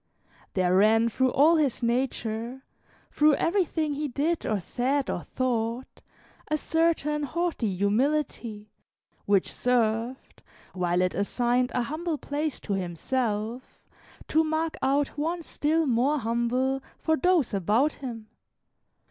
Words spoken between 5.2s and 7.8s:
thought, a certain haughty